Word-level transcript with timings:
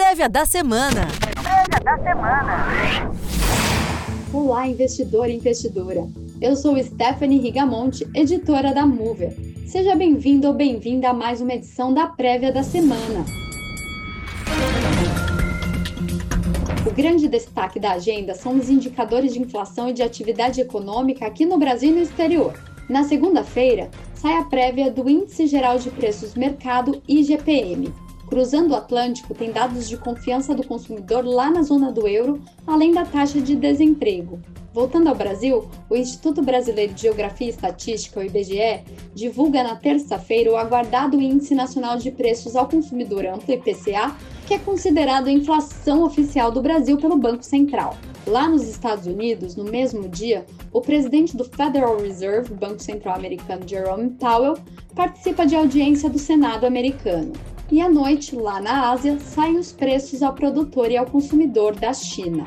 Prévia 0.00 0.28
da 0.28 0.46
semana. 0.46 1.08
Prévia 1.42 1.80
da 1.84 1.98
semana. 1.98 3.10
Olá, 4.32 4.68
investidor 4.68 5.28
e 5.28 5.34
investidora. 5.34 6.06
Eu 6.40 6.54
sou 6.54 6.80
Stephanie 6.80 7.40
Rigamonte, 7.40 8.08
editora 8.14 8.72
da 8.72 8.86
Mover. 8.86 9.34
Seja 9.66 9.96
bem-vindo 9.96 10.46
ou 10.46 10.54
bem-vinda 10.54 11.08
a 11.08 11.12
mais 11.12 11.40
uma 11.40 11.52
edição 11.52 11.92
da 11.92 12.06
Prévia 12.06 12.52
da 12.52 12.62
semana. 12.62 13.24
O 16.86 16.94
grande 16.94 17.26
destaque 17.26 17.80
da 17.80 17.94
agenda 17.94 18.36
são 18.36 18.56
os 18.56 18.70
indicadores 18.70 19.32
de 19.32 19.42
inflação 19.42 19.88
e 19.88 19.92
de 19.92 20.04
atividade 20.04 20.60
econômica 20.60 21.26
aqui 21.26 21.44
no 21.44 21.58
Brasil 21.58 21.90
e 21.90 21.94
no 21.94 22.02
exterior. 22.02 22.54
Na 22.88 23.02
segunda-feira, 23.02 23.90
sai 24.14 24.34
a 24.34 24.44
prévia 24.44 24.92
do 24.92 25.10
Índice 25.10 25.48
Geral 25.48 25.76
de 25.76 25.90
Preços 25.90 26.36
Mercado 26.36 27.02
IGPM. 27.08 27.92
Cruzando 28.28 28.72
o 28.72 28.76
Atlântico, 28.76 29.34
tem 29.34 29.50
dados 29.50 29.88
de 29.88 29.96
confiança 29.96 30.54
do 30.54 30.66
consumidor 30.66 31.24
lá 31.24 31.50
na 31.50 31.62
zona 31.62 31.90
do 31.90 32.06
euro, 32.06 32.42
além 32.66 32.92
da 32.92 33.04
taxa 33.04 33.40
de 33.40 33.56
desemprego. 33.56 34.38
Voltando 34.72 35.08
ao 35.08 35.14
Brasil, 35.14 35.68
o 35.88 35.96
Instituto 35.96 36.42
Brasileiro 36.42 36.92
de 36.92 37.02
Geografia 37.02 37.46
e 37.46 37.50
Estatística, 37.50 38.20
o 38.20 38.22
IBGE, 38.22 38.84
divulga 39.14 39.62
na 39.62 39.76
terça-feira 39.76 40.52
o 40.52 40.56
aguardado 40.56 41.20
Índice 41.20 41.54
Nacional 41.54 41.96
de 41.96 42.10
Preços 42.10 42.54
ao 42.54 42.68
Consumidor 42.68 43.24
Amplo, 43.24 43.54
IPCA, 43.54 44.14
que 44.46 44.52
é 44.54 44.58
considerado 44.58 45.28
a 45.28 45.32
inflação 45.32 46.04
oficial 46.04 46.52
do 46.52 46.60
Brasil 46.60 46.98
pelo 46.98 47.16
Banco 47.16 47.42
Central. 47.42 47.96
Lá 48.26 48.46
nos 48.46 48.68
Estados 48.68 49.06
Unidos, 49.06 49.56
no 49.56 49.64
mesmo 49.64 50.06
dia, 50.06 50.44
o 50.70 50.82
presidente 50.82 51.34
do 51.34 51.44
Federal 51.44 51.98
Reserve, 51.98 52.52
Banco 52.52 52.82
Central 52.82 53.16
Americano, 53.16 53.66
Jerome 53.66 54.10
Powell, 54.10 54.58
participa 54.94 55.46
de 55.46 55.56
audiência 55.56 56.10
do 56.10 56.18
Senado 56.18 56.66
americano. 56.66 57.32
E 57.70 57.82
à 57.82 57.88
noite, 57.88 58.34
lá 58.34 58.60
na 58.60 58.90
Ásia, 58.90 59.18
saem 59.20 59.58
os 59.58 59.72
preços 59.72 60.22
ao 60.22 60.32
produtor 60.32 60.90
e 60.90 60.96
ao 60.96 61.04
consumidor 61.04 61.74
da 61.74 61.92
China. 61.92 62.46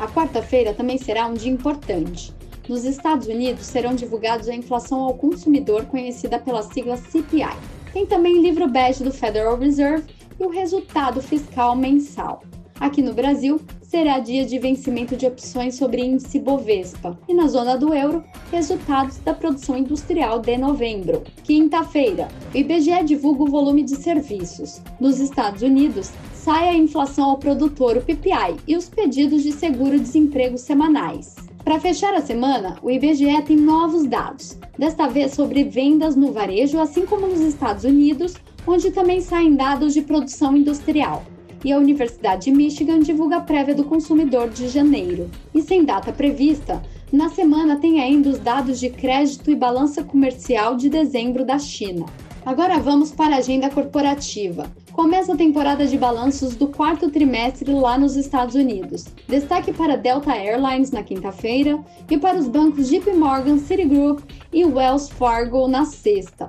A 0.00 0.08
quarta-feira 0.08 0.72
também 0.72 0.96
será 0.96 1.26
um 1.26 1.34
dia 1.34 1.52
importante. 1.52 2.32
Nos 2.66 2.84
Estados 2.84 3.26
Unidos 3.26 3.66
serão 3.66 3.94
divulgados 3.94 4.48
a 4.48 4.54
inflação 4.54 5.00
ao 5.02 5.14
consumidor, 5.14 5.84
conhecida 5.84 6.38
pela 6.38 6.62
sigla 6.62 6.96
CPI. 6.96 7.54
Tem 7.92 8.06
também 8.06 8.40
livro 8.40 8.66
bege 8.66 9.04
do 9.04 9.12
Federal 9.12 9.58
Reserve 9.58 10.06
e 10.40 10.44
o 10.44 10.48
resultado 10.48 11.20
fiscal 11.20 11.76
mensal. 11.76 12.42
Aqui 12.80 13.02
no 13.02 13.14
Brasil, 13.14 13.60
será 13.80 14.18
dia 14.18 14.44
de 14.44 14.58
vencimento 14.58 15.16
de 15.16 15.26
opções 15.26 15.76
sobre 15.76 16.02
índice 16.02 16.38
Bovespa 16.38 17.18
e 17.28 17.34
na 17.34 17.46
zona 17.46 17.76
do 17.76 17.94
euro, 17.94 18.24
resultados 18.50 19.18
da 19.18 19.34
produção 19.34 19.76
industrial 19.76 20.40
de 20.40 20.56
novembro. 20.56 21.22
Quinta-feira, 21.44 22.28
o 22.52 22.56
IBGE 22.56 23.04
divulga 23.04 23.42
o 23.44 23.50
volume 23.50 23.82
de 23.82 23.96
serviços. 23.96 24.80
Nos 24.98 25.20
Estados 25.20 25.62
Unidos, 25.62 26.10
sai 26.32 26.68
a 26.68 26.74
inflação 26.74 27.30
ao 27.30 27.38
produtor, 27.38 27.98
o 27.98 28.02
PPI, 28.02 28.56
e 28.66 28.76
os 28.76 28.88
pedidos 28.88 29.42
de 29.42 29.52
seguro-desemprego 29.52 30.58
semanais. 30.58 31.36
Para 31.62 31.78
fechar 31.78 32.14
a 32.14 32.20
semana, 32.20 32.78
o 32.82 32.90
IBGE 32.90 33.42
tem 33.42 33.56
novos 33.56 34.04
dados, 34.06 34.58
desta 34.76 35.06
vez 35.06 35.34
sobre 35.34 35.62
vendas 35.62 36.16
no 36.16 36.32
varejo, 36.32 36.80
assim 36.80 37.06
como 37.06 37.28
nos 37.28 37.40
Estados 37.40 37.84
Unidos, 37.84 38.34
onde 38.66 38.90
também 38.90 39.20
saem 39.20 39.54
dados 39.54 39.94
de 39.94 40.02
produção 40.02 40.56
industrial 40.56 41.22
e 41.64 41.72
a 41.72 41.78
Universidade 41.78 42.44
de 42.44 42.50
Michigan 42.50 43.00
divulga 43.00 43.36
a 43.36 43.40
prévia 43.40 43.74
do 43.74 43.84
consumidor 43.84 44.48
de 44.50 44.68
janeiro. 44.68 45.30
E 45.54 45.62
sem 45.62 45.84
data 45.84 46.12
prevista, 46.12 46.82
na 47.12 47.28
semana 47.28 47.76
tem 47.76 48.00
ainda 48.00 48.30
os 48.30 48.38
dados 48.38 48.80
de 48.80 48.88
crédito 48.88 49.50
e 49.50 49.54
balança 49.54 50.02
comercial 50.02 50.76
de 50.76 50.88
dezembro 50.88 51.44
da 51.44 51.58
China. 51.58 52.06
Agora 52.44 52.78
vamos 52.78 53.12
para 53.12 53.36
a 53.36 53.38
agenda 53.38 53.70
corporativa. 53.70 54.66
Começa 54.92 55.32
a 55.32 55.36
temporada 55.36 55.86
de 55.86 55.96
balanços 55.96 56.56
do 56.56 56.66
quarto 56.66 57.08
trimestre 57.08 57.72
lá 57.72 57.96
nos 57.96 58.16
Estados 58.16 58.56
Unidos. 58.56 59.06
Destaque 59.28 59.72
para 59.72 59.96
Delta 59.96 60.32
Airlines 60.32 60.90
na 60.90 61.02
quinta-feira 61.02 61.78
e 62.10 62.18
para 62.18 62.38
os 62.38 62.48
bancos 62.48 62.88
JP 62.88 63.12
Morgan, 63.12 63.58
Citigroup 63.58 64.20
e 64.52 64.64
Wells 64.64 65.08
Fargo 65.08 65.68
na 65.68 65.84
sexta 65.84 66.48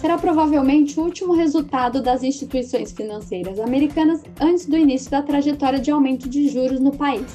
será 0.00 0.16
provavelmente 0.16 0.98
o 0.98 1.02
último 1.02 1.34
resultado 1.34 2.02
das 2.02 2.22
instituições 2.22 2.90
financeiras 2.90 3.60
americanas 3.60 4.22
antes 4.40 4.64
do 4.64 4.78
início 4.78 5.10
da 5.10 5.20
trajetória 5.20 5.78
de 5.78 5.90
aumento 5.90 6.26
de 6.26 6.48
juros 6.48 6.80
no 6.80 6.90
país, 6.90 7.26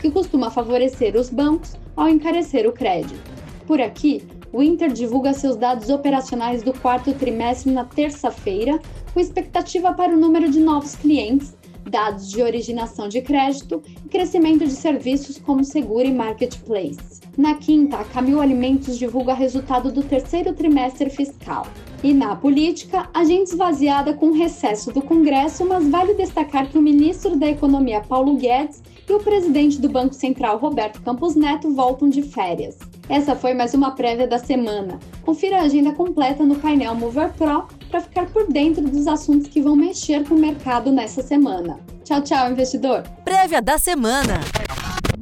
que 0.00 0.08
costuma 0.08 0.48
favorecer 0.48 1.16
os 1.16 1.28
bancos 1.28 1.74
ao 1.96 2.08
encarecer 2.08 2.68
o 2.68 2.72
crédito. 2.72 3.20
Por 3.66 3.80
aqui, 3.80 4.22
o 4.52 4.62
Inter 4.62 4.92
divulga 4.92 5.32
seus 5.32 5.56
dados 5.56 5.90
operacionais 5.90 6.62
do 6.62 6.72
quarto 6.72 7.12
trimestre 7.14 7.72
na 7.72 7.84
terça-feira, 7.84 8.78
com 9.12 9.18
expectativa 9.18 9.92
para 9.92 10.14
o 10.14 10.16
número 10.16 10.48
de 10.48 10.60
novos 10.60 10.94
clientes, 10.94 11.52
dados 11.88 12.30
de 12.30 12.42
originação 12.42 13.08
de 13.08 13.20
crédito 13.20 13.82
e 14.04 14.08
crescimento 14.08 14.64
de 14.64 14.72
serviços 14.72 15.38
como 15.38 15.64
seguro 15.64 16.06
e 16.06 16.12
marketplace. 16.12 17.20
Na 17.36 17.54
quinta, 17.54 17.96
a 17.96 18.04
Camil 18.04 18.40
Alimentos 18.40 18.98
divulga 18.98 19.34
resultado 19.34 19.90
do 19.90 20.02
terceiro 20.02 20.52
trimestre 20.52 21.10
fiscal. 21.10 21.66
E 22.02 22.12
na 22.12 22.36
política, 22.36 23.08
a 23.14 23.24
gente 23.24 23.48
esvaziada 23.48 24.12
com 24.12 24.26
o 24.26 24.34
recesso 24.34 24.92
do 24.92 25.00
Congresso, 25.00 25.64
mas 25.66 25.88
vale 25.88 26.14
destacar 26.14 26.68
que 26.68 26.78
o 26.78 26.82
ministro 26.82 27.36
da 27.36 27.48
Economia 27.48 28.00
Paulo 28.00 28.36
Guedes 28.36 28.82
e 29.08 29.12
o 29.12 29.20
presidente 29.20 29.80
do 29.80 29.88
Banco 29.88 30.14
Central 30.14 30.58
Roberto 30.58 31.00
Campos 31.02 31.34
Neto 31.34 31.70
voltam 31.70 32.08
de 32.08 32.22
férias. 32.22 32.78
Essa 33.08 33.34
foi 33.34 33.52
mais 33.52 33.74
uma 33.74 33.90
prévia 33.90 34.26
da 34.26 34.38
semana. 34.38 34.98
Confira 35.22 35.58
a 35.58 35.62
agenda 35.62 35.92
completa 35.92 36.44
no 36.44 36.56
painel 36.56 36.94
Mover 36.94 37.32
Pro 37.34 37.66
para 37.94 38.00
ficar 38.00 38.26
por 38.26 38.52
dentro 38.52 38.82
dos 38.82 39.06
assuntos 39.06 39.46
que 39.46 39.62
vão 39.62 39.76
mexer 39.76 40.26
com 40.28 40.34
o 40.34 40.38
mercado 40.38 40.90
nessa 40.90 41.22
semana. 41.22 41.78
Tchau, 42.02 42.20
tchau, 42.22 42.50
investidor! 42.50 43.04
Prévia 43.24 43.62
da 43.62 43.78
semana. 43.78 44.40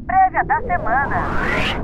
Prévia 0.07 0.43
da 0.43 0.61
semana. 0.63 1.83